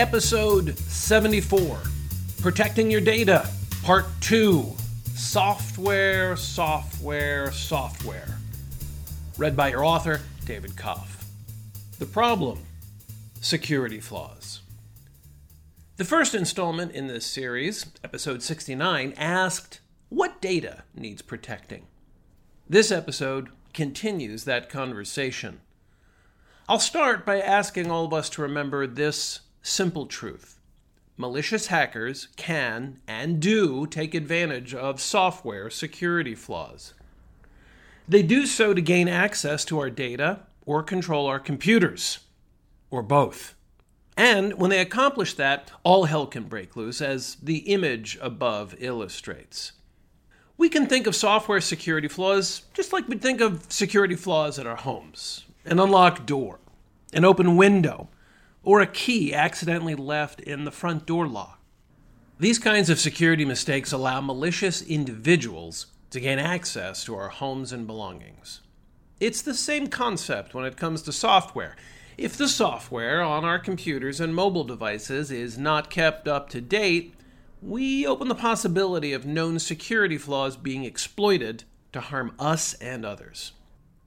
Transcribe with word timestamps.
Episode 0.00 0.78
74 0.78 1.78
Protecting 2.40 2.90
Your 2.90 3.02
Data, 3.02 3.46
Part 3.82 4.06
2 4.22 4.64
Software, 5.14 6.36
Software, 6.38 7.52
Software. 7.52 8.38
Read 9.36 9.54
by 9.54 9.68
your 9.68 9.84
author, 9.84 10.22
David 10.46 10.74
Koff. 10.74 11.26
The 11.98 12.06
problem 12.06 12.60
security 13.42 14.00
flaws. 14.00 14.62
The 15.98 16.06
first 16.06 16.34
installment 16.34 16.92
in 16.92 17.06
this 17.06 17.26
series, 17.26 17.84
episode 18.02 18.42
69, 18.42 19.12
asked 19.18 19.80
what 20.08 20.40
data 20.40 20.84
needs 20.94 21.20
protecting. 21.20 21.88
This 22.66 22.90
episode 22.90 23.50
continues 23.74 24.44
that 24.44 24.70
conversation. 24.70 25.60
I'll 26.70 26.78
start 26.78 27.26
by 27.26 27.38
asking 27.38 27.90
all 27.90 28.06
of 28.06 28.14
us 28.14 28.30
to 28.30 28.40
remember 28.40 28.86
this 28.86 29.40
simple 29.62 30.06
truth 30.06 30.60
malicious 31.20 31.66
hackers 31.66 32.28
can 32.36 32.98
and 33.06 33.40
do 33.40 33.86
take 33.86 34.14
advantage 34.14 34.74
of 34.74 34.98
software 34.98 35.68
security 35.68 36.34
flaws. 36.34 36.94
They 38.08 38.22
do 38.22 38.46
so 38.46 38.72
to 38.72 38.80
gain 38.80 39.06
access 39.06 39.64
to 39.66 39.78
our 39.78 39.90
data 39.90 40.40
or 40.64 40.82
control 40.82 41.26
our 41.26 41.38
computers, 41.38 42.20
or 42.90 43.02
both. 43.02 43.54
And 44.16 44.54
when 44.54 44.70
they 44.70 44.80
accomplish 44.80 45.34
that, 45.34 45.70
all 45.84 46.04
hell 46.04 46.26
can 46.26 46.44
break 46.44 46.74
loose, 46.74 47.00
as 47.00 47.36
the 47.42 47.58
image 47.58 48.18
above 48.20 48.74
illustrates. 48.78 49.72
We 50.56 50.68
can 50.68 50.86
think 50.86 51.06
of 51.06 51.16
software 51.16 51.60
security 51.60 52.08
flaws 52.08 52.62
just 52.74 52.92
like 52.92 53.08
we'd 53.08 53.22
think 53.22 53.40
of 53.40 53.64
security 53.70 54.16
flaws 54.16 54.58
at 54.58 54.66
our 54.66 54.76
homes 54.76 55.44
an 55.64 55.78
unlocked 55.78 56.24
door, 56.24 56.58
an 57.12 57.24
open 57.24 57.56
window, 57.56 58.08
or 58.62 58.80
a 58.80 58.86
key 58.86 59.34
accidentally 59.34 59.94
left 59.94 60.40
in 60.40 60.64
the 60.64 60.70
front 60.70 61.06
door 61.06 61.26
lock. 61.26 61.60
These 62.38 62.58
kinds 62.58 62.88
of 62.88 62.98
security 62.98 63.44
mistakes 63.44 63.92
allow 63.92 64.20
malicious 64.20 64.82
individuals 64.82 65.86
to 66.10 66.20
gain 66.20 66.38
access 66.38 67.04
to 67.04 67.14
our 67.14 67.28
homes 67.28 67.72
and 67.72 67.86
belongings. 67.86 68.60
It's 69.20 69.42
the 69.42 69.54
same 69.54 69.88
concept 69.88 70.54
when 70.54 70.64
it 70.64 70.76
comes 70.76 71.02
to 71.02 71.12
software. 71.12 71.76
If 72.16 72.36
the 72.36 72.48
software 72.48 73.22
on 73.22 73.44
our 73.44 73.58
computers 73.58 74.20
and 74.20 74.34
mobile 74.34 74.64
devices 74.64 75.30
is 75.30 75.58
not 75.58 75.90
kept 75.90 76.26
up 76.26 76.48
to 76.50 76.60
date, 76.60 77.14
we 77.62 78.06
open 78.06 78.28
the 78.28 78.34
possibility 78.34 79.12
of 79.12 79.26
known 79.26 79.58
security 79.58 80.16
flaws 80.16 80.56
being 80.56 80.84
exploited 80.84 81.64
to 81.92 82.00
harm 82.00 82.34
us 82.38 82.74
and 82.74 83.04
others. 83.04 83.52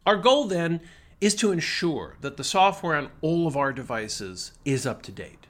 Our 0.05 0.17
goal 0.17 0.45
then 0.45 0.81
is 1.23 1.33
to 1.35 1.53
ensure 1.53 2.17
that 2.19 2.35
the 2.35 2.43
software 2.43 2.97
on 2.97 3.09
all 3.21 3.47
of 3.47 3.55
our 3.55 3.71
devices 3.71 4.51
is 4.65 4.85
up 4.85 5.01
to 5.01 5.09
date. 5.09 5.47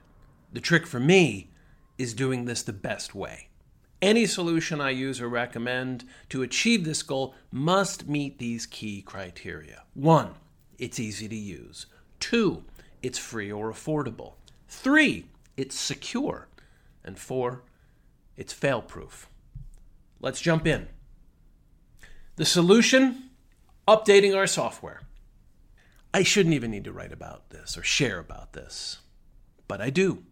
The 0.52 0.60
trick 0.60 0.86
for 0.86 1.00
me 1.00 1.50
is 1.98 2.14
doing 2.14 2.46
this 2.46 2.62
the 2.62 2.72
best 2.72 3.16
way. 3.16 3.48
Any 4.00 4.28
solution 4.28 4.80
I 4.80 4.92
use 4.92 5.20
or 5.20 5.28
recommend 5.28 6.04
to 6.30 6.44
achieve 6.44 6.86
this 6.86 7.02
goal 7.02 7.34
must 7.52 8.08
meet 8.08 8.38
these 8.38 8.68
key 8.68 9.02
criteria. 9.02 9.82
One, 9.96 10.36
it's 10.78 11.00
easy 11.00 11.28
to 11.28 11.36
use. 11.36 11.88
Two, 12.20 12.64
it's 13.02 13.18
free 13.18 13.52
or 13.52 13.72
affordable. 13.72 14.34
Three, 14.68 15.26
it's 15.58 15.76
secure. 15.76 16.50
And 17.04 17.18
four, 17.18 17.64
it's 18.38 18.54
fail 18.54 18.84
proof. 18.84 19.28
Let's 20.22 20.40
jump 20.40 20.68
in. 20.68 20.88
The 22.36 22.46
solution 22.46 23.32
updating 23.88 24.38
our 24.38 24.46
software. 24.46 25.02
I 26.14 26.24
shouldn't 26.24 26.54
even 26.54 26.72
need 26.72 26.84
to 26.84 26.94
write 26.94 27.12
about 27.12 27.50
this 27.50 27.78
or 27.78 27.84
share 27.84 28.20
about 28.20 28.54
this, 28.54 29.00
but 29.68 29.82
I 29.82 29.90
do. 29.90 30.24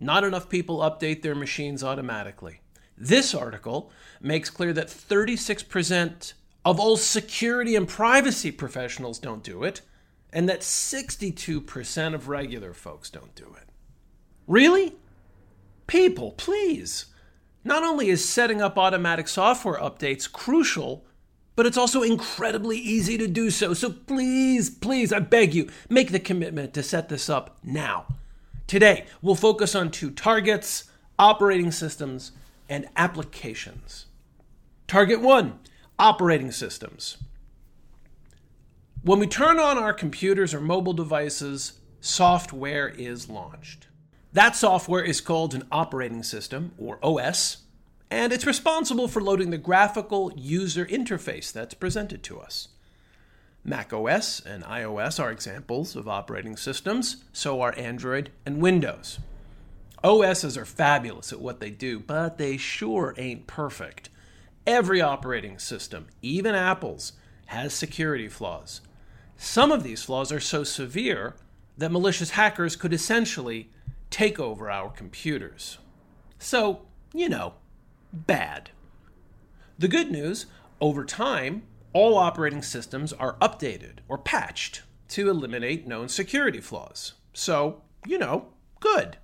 Not 0.00 0.24
enough 0.24 0.48
people 0.48 0.78
update 0.78 1.22
their 1.22 1.34
machines 1.34 1.84
automatically. 1.84 2.60
This 2.96 3.34
article 3.34 3.92
makes 4.20 4.50
clear 4.50 4.72
that 4.72 4.88
36% 4.88 6.32
of 6.64 6.80
all 6.80 6.96
security 6.96 7.76
and 7.76 7.86
privacy 7.86 8.50
professionals 8.50 9.18
don't 9.18 9.44
do 9.44 9.62
it, 9.62 9.80
and 10.32 10.48
that 10.48 10.60
62% 10.60 12.14
of 12.14 12.28
regular 12.28 12.74
folks 12.74 13.08
don't 13.08 13.34
do 13.34 13.54
it. 13.56 13.68
Really? 14.46 14.96
People, 15.86 16.32
please. 16.32 17.06
Not 17.64 17.82
only 17.84 18.08
is 18.08 18.28
setting 18.28 18.60
up 18.60 18.76
automatic 18.76 19.28
software 19.28 19.80
updates 19.80 20.30
crucial, 20.30 21.06
but 21.58 21.66
it's 21.66 21.76
also 21.76 22.04
incredibly 22.04 22.78
easy 22.78 23.18
to 23.18 23.26
do 23.26 23.50
so. 23.50 23.74
So 23.74 23.90
please, 23.90 24.70
please, 24.70 25.12
I 25.12 25.18
beg 25.18 25.54
you, 25.56 25.68
make 25.88 26.12
the 26.12 26.20
commitment 26.20 26.72
to 26.74 26.84
set 26.84 27.08
this 27.08 27.28
up 27.28 27.58
now. 27.64 28.06
Today, 28.68 29.06
we'll 29.20 29.34
focus 29.34 29.74
on 29.74 29.90
two 29.90 30.12
targets 30.12 30.88
operating 31.18 31.72
systems 31.72 32.30
and 32.68 32.86
applications. 32.96 34.06
Target 34.86 35.20
one 35.20 35.58
operating 35.98 36.52
systems. 36.52 37.16
When 39.02 39.18
we 39.18 39.26
turn 39.26 39.58
on 39.58 39.78
our 39.78 39.92
computers 39.92 40.54
or 40.54 40.60
mobile 40.60 40.92
devices, 40.92 41.80
software 42.00 42.86
is 42.86 43.28
launched. 43.28 43.88
That 44.32 44.54
software 44.54 45.02
is 45.02 45.20
called 45.20 45.56
an 45.56 45.66
operating 45.72 46.22
system, 46.22 46.70
or 46.78 47.00
OS, 47.02 47.64
and 48.10 48.32
it's 48.32 48.46
responsible 48.46 49.08
for 49.08 49.22
loading 49.22 49.50
the 49.50 49.58
graphical 49.58 50.32
user 50.34 50.86
interface 50.86 51.52
that's 51.52 51.74
presented 51.74 52.22
to 52.24 52.40
us. 52.40 52.68
Mac 53.64 53.92
OS 53.92 54.40
and 54.40 54.64
iOS 54.64 55.22
are 55.22 55.30
examples 55.30 55.94
of 55.94 56.08
operating 56.08 56.56
systems, 56.56 57.24
so 57.32 57.60
are 57.60 57.74
Android 57.76 58.30
and 58.46 58.62
Windows. 58.62 59.18
OSs 60.02 60.56
are 60.56 60.64
fabulous 60.64 61.32
at 61.32 61.40
what 61.40 61.60
they 61.60 61.70
do, 61.70 61.98
but 61.98 62.38
they 62.38 62.56
sure 62.56 63.14
ain't 63.18 63.46
perfect. 63.46 64.08
Every 64.66 65.00
operating 65.00 65.58
system, 65.58 66.06
even 66.22 66.54
Apple's, 66.54 67.12
has 67.46 67.74
security 67.74 68.28
flaws. 68.28 68.80
Some 69.36 69.72
of 69.72 69.82
these 69.82 70.02
flaws 70.02 70.30
are 70.32 70.40
so 70.40 70.64
severe 70.64 71.34
that 71.76 71.92
malicious 71.92 72.30
hackers 72.30 72.76
could 72.76 72.92
essentially 72.92 73.70
take 74.10 74.38
over 74.38 74.70
our 74.70 74.90
computers. 74.90 75.78
So, 76.38 76.82
you 77.12 77.28
know, 77.28 77.54
bad. 78.12 78.70
The 79.78 79.88
good 79.88 80.10
news 80.10 80.46
over 80.80 81.04
time, 81.04 81.62
all 81.92 82.16
operating 82.16 82.62
systems 82.62 83.12
are 83.12 83.36
updated 83.38 83.98
or 84.08 84.18
patched 84.18 84.82
to 85.08 85.30
eliminate 85.30 85.86
known 85.86 86.08
security 86.08 86.60
flaws. 86.60 87.14
So, 87.32 87.82
you 88.06 88.18
know, 88.18 88.46
good. 88.80 89.16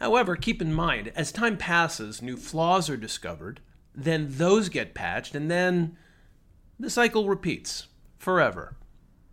However, 0.00 0.36
keep 0.36 0.62
in 0.62 0.72
mind, 0.72 1.12
as 1.16 1.32
time 1.32 1.56
passes, 1.56 2.22
new 2.22 2.36
flaws 2.36 2.88
are 2.88 2.96
discovered, 2.96 3.60
then 3.94 4.26
those 4.30 4.68
get 4.68 4.94
patched, 4.94 5.34
and 5.34 5.50
then 5.50 5.96
the 6.78 6.90
cycle 6.90 7.28
repeats 7.28 7.88
forever. 8.18 8.76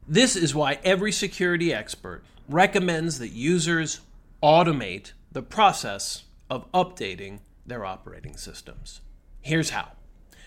This 0.08 0.36
is 0.36 0.56
why 0.56 0.80
every 0.84 1.12
security 1.12 1.74
expert 1.74 2.24
recommends 2.50 3.20
that 3.20 3.32
users 3.32 4.02
automate 4.42 5.14
the 5.32 5.42
process 5.42 6.24
of 6.50 6.72
updating 6.72 7.40
their 7.66 7.86
operating 7.86 8.38
systems. 8.38 9.02
Here's 9.42 9.72
how. 9.72 9.94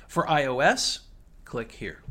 For 0.06 0.26
iOS, 0.26 1.00
click 1.44 1.72
here. 1.72 2.02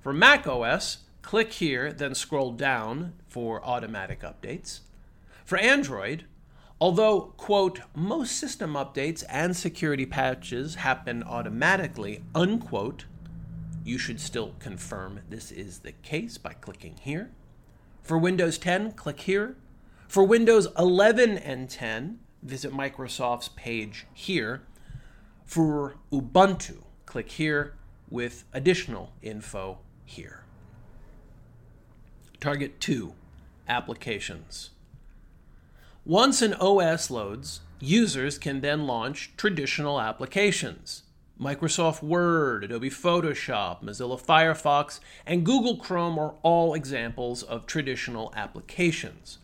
For 0.00 0.12
Mac 0.12 0.46
OS, 0.46 0.98
click 1.22 1.52
here, 1.54 1.92
then 1.92 2.14
scroll 2.14 2.52
down 2.52 3.14
for 3.28 3.64
automatic 3.64 4.20
updates. 4.20 4.80
For 5.44 5.58
Android, 5.58 6.24
Although, 6.80 7.34
quote, 7.36 7.80
most 7.94 8.36
system 8.36 8.72
updates 8.72 9.22
and 9.28 9.54
security 9.54 10.06
patches 10.06 10.76
happen 10.76 11.22
automatically, 11.22 12.22
unquote, 12.34 13.04
you 13.84 13.98
should 13.98 14.18
still 14.18 14.54
confirm 14.58 15.20
this 15.28 15.52
is 15.52 15.80
the 15.80 15.92
case 15.92 16.38
by 16.38 16.54
clicking 16.54 16.96
here. 17.02 17.32
For 18.02 18.16
Windows 18.16 18.56
10, 18.56 18.92
click 18.92 19.20
here. 19.20 19.56
For 20.08 20.24
Windows 20.24 20.68
11 20.78 21.36
and 21.36 21.68
10, 21.68 22.18
visit 22.42 22.72
Microsoft's 22.72 23.48
page 23.48 24.06
here. 24.12 24.62
For 25.44 25.96
Ubuntu, 26.12 26.82
click 27.06 27.32
here 27.32 27.74
with 28.08 28.44
additional 28.52 29.12
info 29.22 29.78
here. 30.04 30.44
Target 32.40 32.80
2 32.80 33.14
Applications. 33.68 34.70
Once 36.04 36.40
an 36.40 36.54
OS 36.54 37.10
loads, 37.10 37.60
users 37.78 38.38
can 38.38 38.60
then 38.60 38.86
launch 38.86 39.32
traditional 39.36 40.00
applications. 40.00 41.04
Microsoft 41.40 42.02
Word, 42.02 42.64
Adobe 42.64 42.90
Photoshop, 42.90 43.82
Mozilla 43.82 44.20
Firefox, 44.20 45.00
and 45.26 45.44
Google 45.44 45.76
Chrome 45.76 46.18
are 46.18 46.34
all 46.42 46.74
examples 46.74 47.42
of 47.42 47.66
traditional 47.66 48.32
applications. 48.36 49.38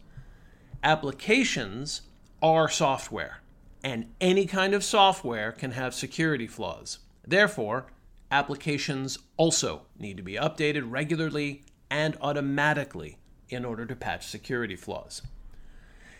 Applications 0.82 2.02
are 2.42 2.68
software, 2.68 3.40
and 3.82 4.12
any 4.20 4.46
kind 4.46 4.74
of 4.74 4.84
software 4.84 5.52
can 5.52 5.72
have 5.72 5.94
security 5.94 6.46
flaws. 6.46 6.98
Therefore, 7.26 7.86
applications 8.30 9.18
also 9.36 9.82
need 9.98 10.16
to 10.16 10.22
be 10.22 10.34
updated 10.34 10.90
regularly 10.90 11.62
and 11.90 12.16
automatically 12.20 13.18
in 13.48 13.64
order 13.64 13.86
to 13.86 13.96
patch 13.96 14.26
security 14.26 14.76
flaws. 14.76 15.22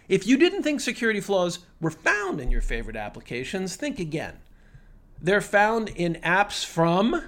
If 0.09 0.27
you 0.27 0.37
didn't 0.37 0.63
think 0.63 0.81
security 0.81 1.21
flaws 1.21 1.59
were 1.81 1.91
found 1.91 2.41
in 2.41 2.51
your 2.51 2.61
favorite 2.61 2.97
applications, 2.97 3.75
think 3.75 3.99
again. 3.99 4.39
They're 5.21 5.41
found 5.41 5.89
in 5.89 6.15
apps 6.23 6.65
from 6.65 7.23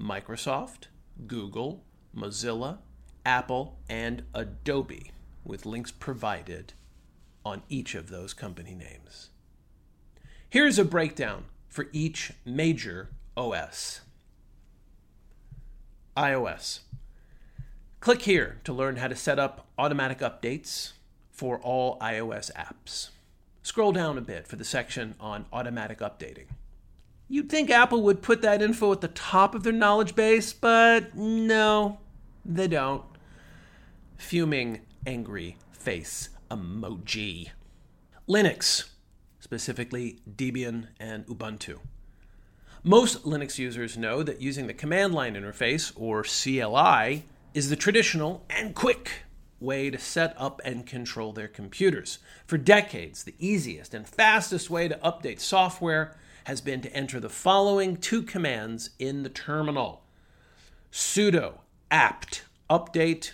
Microsoft, 0.00 0.84
Google, 1.26 1.82
Mozilla, 2.16 2.78
Apple, 3.24 3.78
and 3.88 4.22
Adobe, 4.34 5.10
with 5.44 5.66
links 5.66 5.90
provided 5.90 6.74
on 7.46 7.62
each 7.68 7.94
of 7.94 8.10
those 8.10 8.34
company 8.34 8.74
names. 8.74 9.30
Here's 10.50 10.80
a 10.80 10.84
breakdown 10.84 11.44
for 11.68 11.86
each 11.92 12.32
major 12.44 13.10
OS 13.36 14.00
iOS. 16.16 16.80
Click 18.00 18.22
here 18.22 18.58
to 18.64 18.72
learn 18.72 18.96
how 18.96 19.06
to 19.06 19.14
set 19.14 19.38
up 19.38 19.66
automatic 19.78 20.18
updates 20.20 20.92
for 21.30 21.58
all 21.60 21.98
iOS 22.00 22.50
apps. 22.54 23.10
Scroll 23.62 23.92
down 23.92 24.16
a 24.16 24.22
bit 24.22 24.48
for 24.48 24.56
the 24.56 24.64
section 24.64 25.14
on 25.20 25.44
automatic 25.52 25.98
updating. 25.98 26.46
You'd 27.28 27.50
think 27.50 27.70
Apple 27.70 28.02
would 28.02 28.22
put 28.22 28.42
that 28.42 28.62
info 28.62 28.92
at 28.92 29.02
the 29.02 29.08
top 29.08 29.54
of 29.54 29.62
their 29.62 29.72
knowledge 29.72 30.14
base, 30.14 30.52
but 30.52 31.14
no, 31.14 31.98
they 32.44 32.68
don't. 32.68 33.04
Fuming, 34.16 34.80
angry 35.06 35.58
face 35.72 36.30
emoji. 36.50 37.50
Linux, 38.28 38.88
specifically 39.40 40.18
Debian 40.28 40.88
and 40.98 41.26
Ubuntu. 41.26 41.78
Most 42.82 43.24
Linux 43.24 43.58
users 43.58 43.96
know 43.96 44.22
that 44.22 44.40
using 44.40 44.66
the 44.66 44.74
command 44.74 45.14
line 45.14 45.34
interface, 45.34 45.92
or 45.96 46.22
CLI, 46.22 47.24
is 47.54 47.70
the 47.70 47.76
traditional 47.76 48.44
and 48.48 48.74
quick 48.74 49.10
way 49.58 49.90
to 49.90 49.98
set 49.98 50.34
up 50.36 50.60
and 50.64 50.86
control 50.86 51.32
their 51.32 51.48
computers. 51.48 52.18
For 52.46 52.58
decades, 52.58 53.24
the 53.24 53.34
easiest 53.38 53.94
and 53.94 54.06
fastest 54.06 54.70
way 54.70 54.88
to 54.88 54.96
update 54.96 55.40
software 55.40 56.16
has 56.44 56.60
been 56.60 56.80
to 56.82 56.92
enter 56.94 57.18
the 57.18 57.28
following 57.28 57.96
two 57.96 58.22
commands 58.22 58.90
in 58.98 59.22
the 59.22 59.28
terminal 59.28 60.02
sudo 60.92 61.58
apt 61.90 62.44
update 62.70 63.32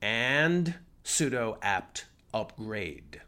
and 0.00 0.74
sudo 1.04 1.56
apt 1.62 2.04
upgrade. 2.40 3.22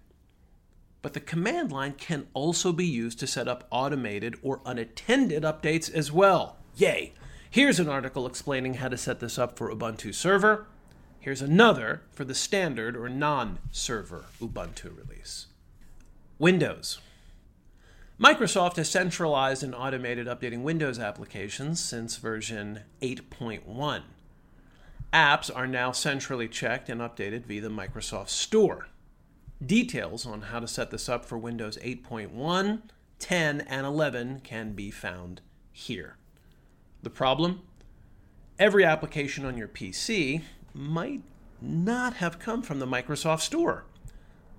But 1.01 1.15
the 1.15 1.21
command 1.21 1.73
line 1.73 1.95
can 1.95 2.27
also 2.35 2.73
be 2.73 2.87
used 2.87 3.19
to 3.21 3.27
set 3.27 3.49
up 3.49 3.67
automated 3.71 4.37
or 4.43 4.61
unattended 4.67 5.43
updates 5.43 5.93
as 5.93 6.13
well. 6.13 6.57
Yay! 6.77 7.15
Here's 7.51 7.81
an 7.81 7.89
article 7.89 8.27
explaining 8.27 8.75
how 8.75 8.89
to 8.89 8.99
set 8.99 9.21
this 9.21 9.39
up 9.39 9.57
for 9.57 9.73
Ubuntu 9.73 10.15
Server. 10.15 10.67
Here's 11.21 11.41
another 11.41 12.03
for 12.13 12.25
the 12.25 12.35
standard 12.35 12.97
or 12.97 13.09
non 13.09 13.59
server 13.71 14.27
Ubuntu 14.41 14.97
release. 14.97 15.47
Windows. 16.39 17.01
Microsoft 18.21 18.77
has 18.77 18.91
centralized 18.91 19.63
and 19.63 19.75
automated 19.75 20.27
updating 20.27 20.63
Windows 20.63 20.99
applications 20.99 21.81
since 21.81 22.17
version 22.17 22.81
8.1. 23.01 24.03
Apps 25.13 25.51
are 25.55 25.67
now 25.67 25.93
centrally 25.93 26.49
checked 26.49 26.91
and 26.91 27.01
updated 27.01 27.47
via 27.47 27.63
the 27.63 27.69
Microsoft 27.69 28.29
Store. 28.29 28.89
Details 29.65 30.25
on 30.25 30.43
how 30.43 30.61
to 30.61 30.69
set 30.69 30.91
this 30.93 31.09
up 31.09 31.25
for 31.25 31.37
Windows 31.37 31.77
8.1, 31.79 32.83
10, 33.19 33.61
and 33.63 33.87
11 33.87 34.41
can 34.41 34.73
be 34.73 34.91
found 34.91 35.41
here. 35.73 36.17
The 37.03 37.11
problem? 37.11 37.63
Every 38.59 38.85
application 38.85 39.45
on 39.45 39.57
your 39.57 39.67
PC 39.67 40.43
might 40.73 41.23
not 41.61 42.15
have 42.15 42.39
come 42.39 42.63
from 42.63 42.79
the 42.79 42.87
Microsoft 42.87 43.41
Store. 43.41 43.85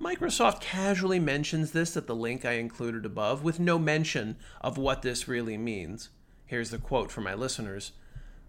Microsoft 0.01 0.59
casually 0.61 1.19
mentions 1.19 1.71
this 1.71 1.95
at 1.95 2.07
the 2.07 2.15
link 2.15 2.43
I 2.43 2.53
included 2.53 3.05
above, 3.05 3.43
with 3.43 3.59
no 3.59 3.79
mention 3.79 4.35
of 4.59 4.77
what 4.77 5.01
this 5.01 5.27
really 5.27 5.57
means. 5.57 6.09
Here's 6.45 6.71
the 6.71 6.77
quote 6.77 7.09
for 7.11 7.21
my 7.21 7.33
listeners 7.33 7.93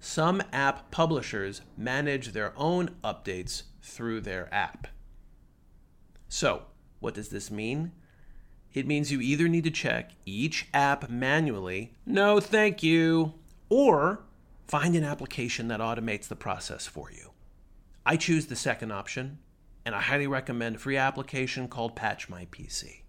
Some 0.01 0.43
app 0.53 0.91
publishers 0.91 1.63
manage 1.77 2.33
their 2.33 2.53
own 2.57 2.97
updates 3.05 3.65
through 3.83 4.23
their 4.23 4.53
app. 4.53 4.89
So, 6.31 6.63
what 7.01 7.15
does 7.15 7.29
this 7.29 7.51
mean? 7.51 7.91
It 8.73 8.87
means 8.87 9.11
you 9.11 9.21
either 9.21 9.49
need 9.49 9.65
to 9.65 9.71
check 9.71 10.13
each 10.25 10.69
app 10.73 11.11
manually, 11.11 11.97
no 12.07 12.39
thank 12.39 12.85
you, 12.85 13.35
or 13.69 14.21
find 14.69 14.95
an 14.95 15.03
application 15.03 15.67
that 15.69 15.81
automates 15.81 16.29
the 16.29 16.37
process 16.37 16.87
for 16.87 17.11
you. 17.11 17.33
I 18.07 18.17
choose 18.17 18.47
the 18.47 18.55
second 18.55 18.93
option 18.93 19.41
and 19.85 19.93
I 19.93 20.01
highly 20.01 20.29
recommend 20.29 20.77
a 20.77 20.79
free 20.79 20.97
application 20.97 21.67
called 21.67 21.97
Patch 21.97 22.29
My 22.29 22.47
PC. 22.47 23.01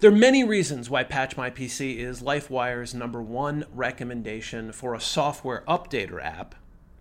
There 0.00 0.10
are 0.10 0.16
many 0.16 0.44
reasons 0.44 0.88
why 0.88 1.04
Patch 1.04 1.36
My 1.36 1.50
PC 1.50 1.98
is 1.98 2.22
LifeWire's 2.22 2.94
number 2.94 3.20
one 3.20 3.66
recommendation 3.74 4.72
for 4.72 4.94
a 4.94 5.00
software 5.00 5.62
updater 5.68 6.24
app, 6.24 6.54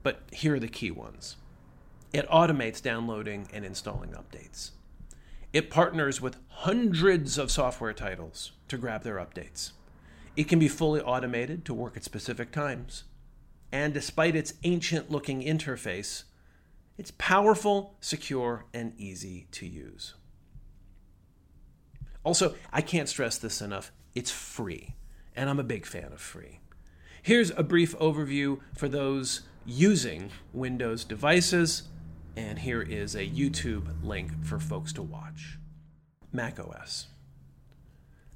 but 0.04 0.24
here 0.34 0.56
are 0.56 0.60
the 0.60 0.68
key 0.68 0.92
ones. 0.92 1.38
It 2.12 2.28
automates 2.28 2.82
downloading 2.82 3.48
and 3.54 3.64
installing 3.64 4.10
updates. 4.10 4.72
It 5.54 5.70
partners 5.70 6.22
with 6.22 6.38
hundreds 6.50 7.38
of 7.38 7.52
software 7.52 7.94
titles 7.94 8.52
to 8.68 8.78
grab 8.78 9.04
their 9.04 9.16
updates. 9.16 9.72
It 10.36 10.48
can 10.48 10.60
be 10.60 10.68
fully 10.68 11.02
automated 11.02 11.66
to 11.66 11.74
work 11.74 11.98
at 11.98 12.04
specific 12.04 12.52
times. 12.52 13.06
And 13.72 13.94
despite 13.94 14.36
its 14.36 14.54
ancient 14.64 15.10
looking 15.10 15.42
interface, 15.42 16.24
it's 16.98 17.12
powerful, 17.18 17.96
secure, 18.02 18.66
and 18.74 18.94
easy 18.98 19.48
to 19.52 19.66
use. 19.66 20.16
Also, 22.24 22.56
I 22.74 22.82
can't 22.82 23.10
stress 23.10 23.38
this 23.38 23.62
enough 23.62 23.92
it's 24.16 24.32
free, 24.32 24.96
and 25.36 25.50
I'm 25.50 25.60
a 25.60 25.64
big 25.64 25.86
fan 25.86 26.12
of 26.12 26.20
free. 26.20 26.60
Here's 27.22 27.52
a 27.52 27.62
brief 27.62 27.96
overview 28.00 28.60
for 28.76 28.90
those 28.90 29.42
using 29.66 30.32
Windows 30.54 31.04
devices, 31.04 31.84
and 32.38 32.60
here 32.60 32.84
is 32.84 33.16
a 33.16 33.28
YouTube 33.28 33.88
link 34.04 34.46
for 34.46 34.60
folks 34.60 34.94
to 34.94 35.02
watch. 35.02 35.58
Mac 36.32 36.60
OS. 36.60 37.08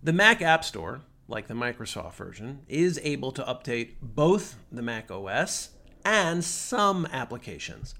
The 0.01 0.11
Mac 0.11 0.41
App 0.41 0.65
Store, 0.65 1.01
like 1.27 1.47
the 1.47 1.53
Microsoft 1.53 2.15
version, 2.15 2.61
is 2.67 2.99
able 3.03 3.31
to 3.31 3.43
update 3.43 3.91
both 4.01 4.57
the 4.71 4.81
Mac 4.81 5.11
OS 5.11 5.69
and 6.03 6.43
some 6.43 7.05
applications. 7.11 7.93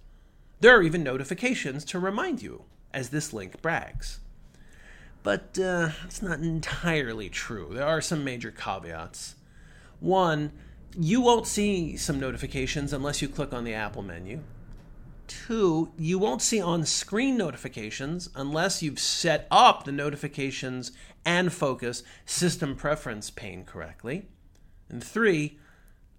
There 0.59 0.75
are 0.75 0.81
even 0.81 1.03
notifications 1.03 1.85
to 1.85 1.99
remind 1.99 2.41
you, 2.41 2.63
as 2.91 3.09
this 3.09 3.31
link 3.31 3.61
brags. 3.61 4.19
But 5.21 5.59
uh, 5.59 5.89
it's 6.05 6.23
not 6.23 6.39
entirely 6.39 7.29
true. 7.29 7.69
There 7.73 7.85
are 7.85 8.01
some 8.01 8.23
major 8.23 8.49
caveats. 8.49 9.35
One, 9.99 10.51
you 10.97 11.21
won't 11.21 11.45
see 11.45 11.95
some 11.95 12.19
notifications 12.19 12.91
unless 12.91 13.21
you 13.21 13.27
click 13.27 13.53
on 13.53 13.65
the 13.65 13.75
Apple 13.75 14.01
menu. 14.01 14.41
Two, 15.31 15.93
you 15.97 16.19
won't 16.19 16.41
see 16.41 16.61
on 16.61 16.85
screen 16.85 17.37
notifications 17.37 18.27
unless 18.35 18.83
you've 18.83 18.99
set 18.99 19.47
up 19.49 19.85
the 19.85 19.91
notifications 19.93 20.91
and 21.23 21.53
focus 21.53 22.03
system 22.25 22.75
preference 22.75 23.29
pane 23.29 23.63
correctly. 23.63 24.27
And 24.89 25.01
three, 25.01 25.57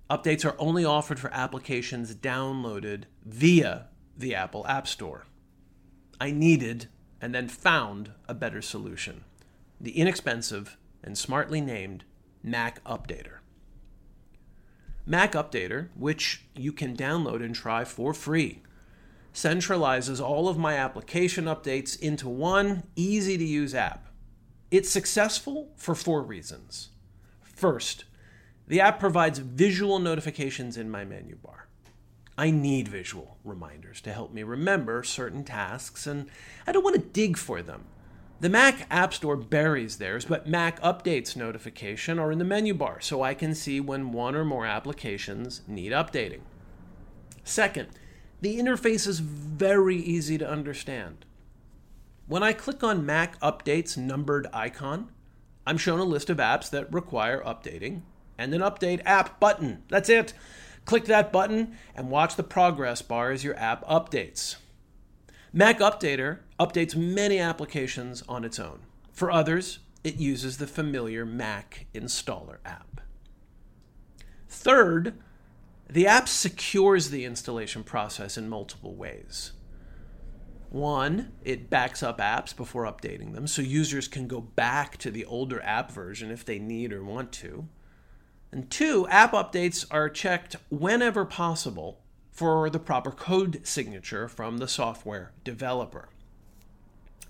updates 0.09 0.47
are 0.47 0.57
only 0.59 0.87
offered 0.87 1.21
for 1.21 1.31
applications 1.31 2.15
downloaded 2.15 3.03
via 3.23 3.89
the 4.17 4.35
Apple 4.35 4.67
App 4.67 4.89
Store. 4.89 5.27
I 6.19 6.31
needed 6.31 6.89
and 7.21 7.35
then 7.35 7.49
found 7.49 8.13
a 8.27 8.35
better 8.35 8.63
solution 8.63 9.25
the 9.79 9.99
inexpensive 9.99 10.79
and 11.05 11.19
smartly 11.19 11.61
named 11.61 12.05
Mac 12.43 12.83
Updater. 12.85 13.41
Mac 15.05 15.33
Updater, 15.33 15.89
which 15.95 16.47
you 16.55 16.73
can 16.73 16.97
download 16.97 17.45
and 17.45 17.55
try 17.55 17.85
for 17.85 18.15
free, 18.15 18.63
centralizes 19.33 20.21
all 20.21 20.49
of 20.49 20.59
my 20.59 20.77
application 20.77 21.45
updates 21.45 21.99
into 21.99 22.29
one 22.29 22.85
easy 22.97 23.39
to 23.39 23.45
use 23.45 23.75
app. 23.75 24.09
It's 24.71 24.91
successful 24.91 25.73
for 25.77 25.95
four 25.95 26.23
reasons. 26.23 26.91
First, 27.43 28.05
the 28.67 28.81
app 28.81 28.99
provides 29.01 29.39
visual 29.39 29.99
notifications 29.99 30.77
in 30.77 30.91
my 30.91 31.05
menu 31.05 31.37
bar. 31.37 31.69
I 32.39 32.51
need 32.51 32.89
visual 32.89 33.39
reminders 33.45 34.01
to 34.03 34.13
help 34.13 34.33
me 34.33 34.43
remember 34.43 35.03
certain 35.03 35.45
tasks, 35.45 36.07
and 36.07 36.29
I 36.67 36.73
don't 36.73 36.85
want 36.85 36.97
to 36.97 37.03
dig 37.03 37.37
for 37.37 37.63
them. 37.63 37.85
The 38.41 38.49
Mac 38.49 38.87
App 38.91 39.15
Store 39.15 39.37
buries 39.37 39.99
theirs, 39.99 40.25
but 40.25 40.49
Mac 40.49 40.81
Updates 40.81 41.37
notification 41.37 42.19
are 42.19 42.33
in 42.33 42.39
the 42.39 42.45
menu 42.45 42.75
bar 42.75 43.01
so 43.01 43.23
I 43.23 43.35
can 43.35 43.55
see 43.55 43.79
when 43.79 44.11
one 44.11 44.35
or 44.35 44.45
more 44.45 44.67
applications 44.67 45.61
need 45.69 45.93
updating. 45.93 46.41
Second, 47.45 47.89
the 48.43 48.59
interface 48.59 49.07
is 49.07 49.21
very 49.21 49.97
easy 49.97 50.37
to 50.37 50.49
understand. 50.49 51.25
When 52.27 52.43
I 52.43 52.53
click 52.53 52.83
on 52.83 53.07
Mac 53.07 53.39
Updates 53.41 53.97
numbered 53.97 54.49
icon, 54.53 55.11
I'm 55.65 55.79
shown 55.79 56.01
a 56.01 56.05
list 56.05 56.29
of 56.29 56.39
apps 56.39 56.69
that 56.71 56.93
require 56.93 57.41
updating 57.45 58.03
and 58.37 58.53
an 58.53 58.61
Update 58.61 59.01
App 59.07 59.39
button. 59.39 59.85
That's 59.89 60.09
it. 60.09 60.35
Click 60.85 61.05
that 61.05 61.31
button 61.31 61.77
and 61.95 62.11
watch 62.11 62.35
the 62.35 62.43
progress 62.43 63.01
bar 63.01 63.31
as 63.31 63.45
your 63.45 63.57
app 63.57 63.87
updates. 63.87 64.57
Mac 65.53 65.79
Updater 65.79 66.39
updates 66.59 66.97
many 66.97 67.39
applications 67.39 68.23
on 68.29 68.45
its 68.45 68.59
own. 68.59 68.81
For 69.13 69.31
others, 69.31 69.79
it 70.03 70.17
uses 70.17 70.59
the 70.59 70.67
familiar 70.67 71.25
Mac 71.25 71.87
Installer 71.95 72.57
app. 72.65 73.01
Third, 74.49 75.15
the 75.93 76.07
app 76.07 76.29
secures 76.29 77.11
the 77.11 77.25
installation 77.25 77.85
process 77.85 78.39
in 78.39 78.49
multiple 78.49 78.95
ways. 78.95 79.53
One, 80.71 81.33
it 81.45 81.69
backs 81.69 82.03
up 82.03 82.19
apps 82.19 82.57
before 82.57 82.85
updating 82.85 83.35
them, 83.35 83.47
so 83.47 83.61
users 83.61 84.09
can 84.09 84.27
go 84.27 84.41
back 84.41 84.97
to 84.99 85.11
the 85.11 85.27
older 85.27 85.61
app 85.63 85.93
version 85.93 86.31
if 86.31 86.47
they 86.47 86.59
need 86.59 86.95
or 86.95 87.05
want 87.05 87.31
to. 87.33 87.69
And 88.51 88.71
two, 88.71 89.07
app 89.09 89.33
updates 89.33 89.85
are 89.91 90.09
checked 90.09 90.57
whenever 90.71 91.27
possible 91.27 92.01
for 92.31 92.71
the 92.71 92.79
proper 92.79 93.11
code 93.11 93.61
signature 93.65 94.29
from 94.29 94.59
the 94.59 94.69
software 94.69 95.33
developer. 95.45 96.09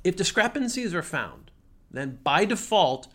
If 0.04 0.14
discrepancies 0.14 0.94
are 0.94 1.02
found, 1.02 1.50
then 1.90 2.20
by 2.22 2.44
default, 2.44 3.08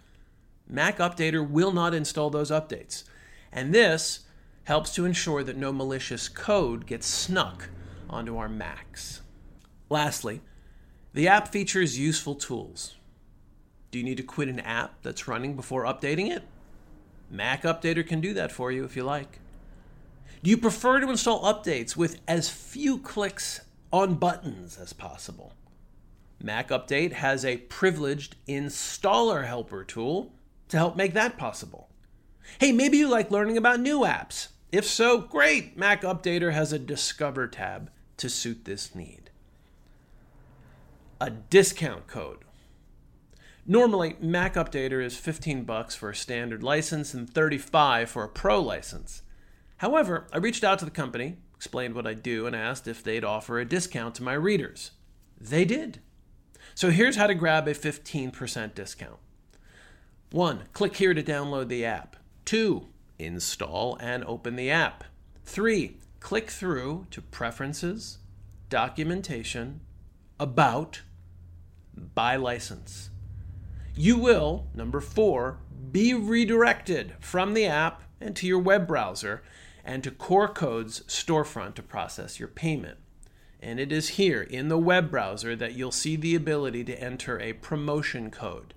Mac 0.67 0.97
Updater 0.97 1.49
will 1.49 1.71
not 1.71 1.93
install 1.93 2.29
those 2.29 2.51
updates. 2.51 3.05
And 3.51 3.73
this 3.73 4.25
helps 4.67 4.93
to 4.93 5.05
ensure 5.05 5.43
that 5.45 5.55
no 5.55 5.71
malicious 5.71 6.27
code 6.27 6.85
gets 6.85 7.07
snuck 7.07 7.69
onto 8.09 8.35
our 8.35 8.49
Macs. 8.49 9.21
Lastly, 9.89 10.41
the 11.13 11.25
app 11.25 11.47
features 11.47 11.97
useful 11.97 12.35
tools. 12.35 12.95
Do 13.91 13.97
you 13.97 14.03
need 14.03 14.17
to 14.17 14.23
quit 14.23 14.49
an 14.49 14.59
app 14.59 15.01
that's 15.03 15.25
running 15.25 15.55
before 15.55 15.85
updating 15.85 16.29
it? 16.29 16.43
Mac 17.31 17.63
Updater 17.63 18.05
can 18.05 18.19
do 18.19 18.33
that 18.33 18.51
for 18.51 18.69
you 18.69 18.83
if 18.83 18.97
you 18.97 19.05
like. 19.05 19.39
Do 20.43 20.49
you 20.49 20.57
prefer 20.57 20.99
to 20.99 21.09
install 21.09 21.43
updates 21.43 21.95
with 21.95 22.19
as 22.27 22.49
few 22.49 22.97
clicks 22.97 23.61
on 23.93 24.15
buttons 24.15 24.77
as 24.77 24.91
possible? 24.91 25.53
Mac 26.43 26.67
Update 26.67 27.13
has 27.13 27.45
a 27.45 27.55
privileged 27.55 28.35
installer 28.49 29.47
helper 29.47 29.85
tool 29.85 30.33
to 30.67 30.75
help 30.75 30.97
make 30.97 31.13
that 31.13 31.37
possible. 31.37 31.87
Hey, 32.59 32.73
maybe 32.73 32.97
you 32.97 33.07
like 33.07 33.31
learning 33.31 33.55
about 33.55 33.79
new 33.79 33.99
apps. 33.99 34.49
If 34.71 34.85
so, 34.85 35.19
great! 35.19 35.77
Mac 35.77 36.01
Updater 36.01 36.51
has 36.51 36.73
a 36.73 36.79
Discover 36.79 37.47
tab 37.47 37.89
to 38.17 38.29
suit 38.29 38.65
this 38.65 38.93
need. 38.93 39.29
A 41.21 41.29
discount 41.29 42.07
code. 42.07 42.39
Normally, 43.65 44.17
Mac 44.19 44.55
Updater 44.55 45.03
is 45.03 45.17
15 45.17 45.63
bucks 45.63 45.95
for 45.95 46.09
a 46.09 46.15
standard 46.15 46.63
license 46.63 47.13
and 47.13 47.29
35 47.29 48.09
for 48.09 48.23
a 48.23 48.29
pro 48.29 48.61
license. 48.61 49.21
However, 49.77 50.27
I 50.33 50.37
reached 50.37 50.63
out 50.63 50.79
to 50.79 50.85
the 50.85 50.91
company, 50.91 51.37
explained 51.55 51.95
what 51.95 52.07
I 52.07 52.13
do, 52.13 52.45
and 52.45 52.55
asked 52.55 52.87
if 52.87 53.03
they'd 53.03 53.23
offer 53.23 53.59
a 53.59 53.65
discount 53.65 54.15
to 54.15 54.23
my 54.23 54.33
readers. 54.33 54.91
They 55.39 55.63
did. 55.63 56.01
So 56.75 56.91
here's 56.91 57.15
how 57.15 57.27
to 57.27 57.35
grab 57.35 57.67
a 57.67 57.73
15% 57.73 58.75
discount. 58.75 59.19
1. 60.31 60.63
Click 60.73 60.97
here 60.97 61.13
to 61.13 61.23
download 61.23 61.69
the 61.69 61.85
app. 61.85 62.17
2. 62.45 62.87
Install 63.19 63.97
and 63.99 64.23
open 64.25 64.55
the 64.55 64.69
app. 64.69 65.03
3. 65.45 65.97
Click 66.19 66.49
through 66.49 67.07
to 67.11 67.21
Preferences, 67.21 68.19
Documentation, 68.69 69.81
About, 70.39 71.01
Buy 71.95 72.35
License. 72.35 73.09
You 73.95 74.17
will, 74.17 74.67
number 74.75 74.99
4, 74.99 75.59
be 75.91 76.13
redirected 76.13 77.15
from 77.19 77.53
the 77.53 77.65
app 77.65 78.03
and 78.19 78.35
to 78.35 78.45
your 78.45 78.59
web 78.59 78.87
browser 78.87 79.41
and 79.83 80.03
to 80.03 80.11
Core 80.11 80.49
Code's 80.49 81.01
storefront 81.07 81.75
to 81.75 81.81
process 81.81 82.39
your 82.39 82.49
payment. 82.49 82.97
And 83.59 83.79
it 83.79 83.91
is 83.91 84.09
here 84.09 84.41
in 84.41 84.67
the 84.67 84.77
web 84.77 85.09
browser 85.09 85.55
that 85.55 85.73
you'll 85.73 85.91
see 85.91 86.15
the 86.15 86.35
ability 86.35 86.83
to 86.83 87.01
enter 87.01 87.39
a 87.39 87.53
promotion 87.53 88.29
code. 88.29 88.73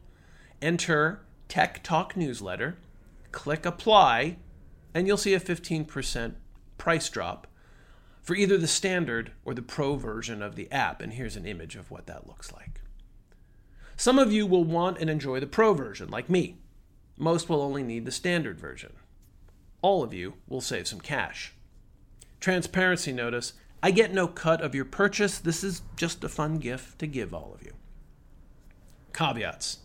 Enter 0.63 1.21
Tech 1.49 1.83
Talk 1.83 2.17
Newsletter, 2.17 2.79
click 3.33 3.67
Apply, 3.67 4.37
and 4.95 5.07
you'll 5.07 5.17
see 5.17 5.35
a 5.35 5.41
15% 5.41 6.35
price 6.79 7.09
drop 7.09 7.47
for 8.23 8.35
either 8.35 8.59
the 8.59 8.67
standard 8.67 9.33
or 9.45 9.55
the 9.55 9.63
pro 9.63 9.97
version 9.97 10.43
of 10.43 10.57
the 10.57 10.71
app. 10.71 11.01
And 11.01 11.13
here's 11.13 11.37
an 11.37 11.47
image 11.47 11.77
of 11.77 11.91
what 11.91 12.07
that 12.07 12.27
looks 12.27 12.53
like. 12.53 12.81
Some 13.97 14.19
of 14.19 14.33
you 14.33 14.47
will 14.47 14.65
want 14.65 14.99
and 14.99 15.11
enjoy 15.11 15.41
the 15.41 15.47
pro 15.47 15.75
version, 15.75 16.09
like 16.09 16.31
me. 16.31 16.59
Most 17.17 17.49
will 17.49 17.61
only 17.61 17.83
need 17.83 18.07
the 18.07 18.13
standard 18.13 18.59
version 18.59 18.93
all 19.83 20.03
of 20.03 20.13
you 20.13 20.35
will 20.49 20.61
save 20.61 20.87
some 20.87 21.01
cash. 21.01 21.55
Transparency 22.39 23.13
notice 23.13 23.55
I 23.83 23.91
get 23.91 24.13
no 24.13 24.29
cut 24.29 24.61
of 24.61 24.75
your 24.75 24.85
purchase. 24.85 25.39
This 25.39 25.65
is 25.65 25.83
just 25.97 26.23
a 26.23 26.29
fun 26.29 26.59
gift 26.59 26.99
to 26.99 27.07
give 27.07 27.33
all 27.33 27.53
of 27.55 27.65
you. 27.65 27.73
Caveats 29.15 29.79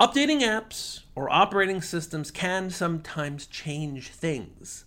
Updating 0.00 0.40
apps 0.40 1.00
or 1.14 1.30
operating 1.30 1.82
systems 1.82 2.30
can 2.30 2.70
sometimes 2.70 3.46
change 3.46 4.08
things. 4.08 4.84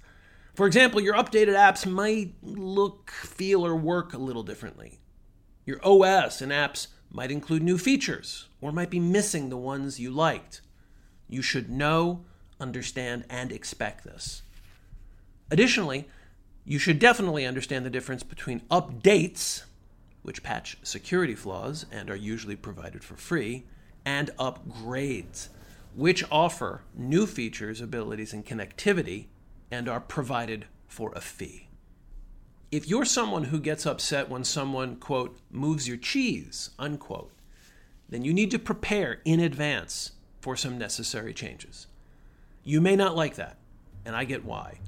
For 0.56 0.66
example, 0.66 1.00
your 1.00 1.16
updated 1.16 1.56
apps 1.56 1.86
might 1.86 2.34
look, 2.42 3.12
feel, 3.12 3.66
or 3.66 3.76
work 3.76 4.14
a 4.14 4.18
little 4.18 4.44
differently. 4.44 5.00
Your 5.66 5.80
OS 5.84 6.42
and 6.42 6.52
apps 6.52 6.88
might 7.12 7.32
include 7.32 7.62
new 7.62 7.78
features 7.78 8.48
or 8.60 8.72
might 8.72 8.90
be 8.90 9.00
missing 9.00 9.50
the 9.50 9.58
ones 9.58 10.00
you 10.00 10.10
liked. 10.10 10.62
You 11.30 11.42
should 11.42 11.70
know 11.70 12.26
understand, 12.64 13.26
and 13.30 13.52
expect 13.52 14.04
this. 14.04 14.42
Additionally, 15.52 16.08
you 16.66 16.80
should 16.80 16.98
definitely 16.98 17.46
understand 17.46 17.86
the 17.86 17.92
difference 17.92 18.24
between 18.24 18.62
updates, 18.72 19.64
which 20.24 20.42
patch 20.42 20.78
security 20.82 21.36
flaws 21.36 21.86
and 21.92 22.10
are 22.10 22.16
usually 22.16 22.56
provided 22.56 23.04
for 23.04 23.16
free, 23.16 23.66
and 24.06 24.30
upgrades, 24.38 25.50
which 25.96 26.24
offer 26.32 26.84
new 26.96 27.26
features, 27.26 27.82
abilities, 27.82 28.34
and 28.34 28.46
connectivity 28.46 29.28
and 29.72 29.88
are 29.88 30.00
provided 30.00 30.66
for 30.88 31.12
a 31.16 31.22
fee. 31.22 31.68
If 32.72 32.88
you're 32.88 33.06
someone 33.06 33.46
who 33.46 33.60
gets 33.60 33.86
upset 33.86 34.30
when 34.30 34.44
someone, 34.44 34.96
quote, 34.96 35.38
moves 35.52 35.88
your 35.88 35.98
cheese, 35.98 36.72
unquote, 36.80 37.32
then 38.10 38.26
you 38.26 38.34
need 38.34 38.52
to 38.52 38.60
prepare 38.60 39.22
in 39.26 39.40
advance 39.40 40.12
for 40.42 40.56
some 40.56 40.78
necessary 40.78 41.34
changes. 41.34 41.88
You 42.64 42.82
may 42.82 42.96
not 42.96 43.16
like 43.16 43.36
that, 43.36 43.58
and 44.06 44.16
I 44.16 44.26
get 44.26 44.46
why. 44.46 44.80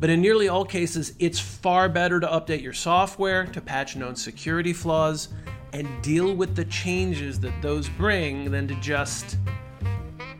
But 0.00 0.10
in 0.10 0.20
nearly 0.20 0.48
all 0.48 0.64
cases, 0.64 1.14
it's 1.18 1.40
far 1.40 1.88
better 1.88 2.20
to 2.20 2.26
update 2.26 2.62
your 2.62 2.72
software 2.72 3.46
to 3.46 3.60
patch 3.60 3.96
known 3.96 4.14
security 4.14 4.72
flaws 4.72 5.28
and 5.72 5.88
deal 6.02 6.34
with 6.34 6.54
the 6.54 6.64
changes 6.66 7.40
that 7.40 7.60
those 7.62 7.88
bring 7.88 8.50
than 8.50 8.68
to 8.68 8.74
just 8.76 9.36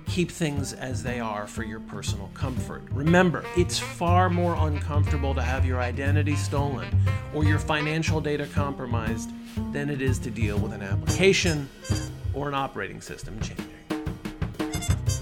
keep 0.07 0.31
things 0.31 0.73
as 0.73 1.03
they 1.03 1.21
are 1.21 1.47
for 1.47 1.65
your 1.65 1.81
personal 1.81 2.31
comfort. 2.35 2.83
Remember, 2.93 3.45
it's 3.57 3.79
far 3.79 4.31
more 4.31 4.55
uncomfortable 4.55 5.35
to 5.35 5.43
have 5.43 5.65
your 5.65 5.81
identity 5.81 6.35
stolen 6.35 6.89
or 7.35 7.45
your 7.45 7.59
financial 7.59 8.21
data 8.21 8.47
compromised 8.55 9.31
than 9.73 9.91
it 9.91 10.01
is 10.01 10.19
to 10.21 10.31
deal 10.31 10.59
with 10.59 10.73
an 10.73 10.83
application 10.83 11.69
or 12.33 12.49
an 12.49 12.55
operating 12.55 13.01
system 13.01 13.39
changing. 13.41 13.67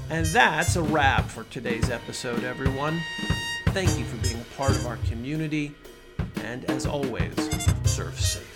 And 0.08 0.24
that's 0.26 0.76
a 0.76 0.82
wrap 0.82 1.28
for 1.28 1.44
today's 1.44 1.90
episode, 1.90 2.44
everyone. 2.44 3.02
Thank 3.76 3.98
you 3.98 4.06
for 4.06 4.16
being 4.26 4.40
a 4.40 4.56
part 4.56 4.70
of 4.70 4.86
our 4.86 4.96
community, 5.06 5.74
and 6.36 6.64
as 6.70 6.86
always, 6.86 7.34
surf 7.84 8.18
safe. 8.18 8.55